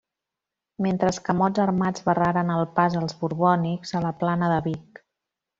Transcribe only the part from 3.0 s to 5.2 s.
als borbònics a la plana de Vic.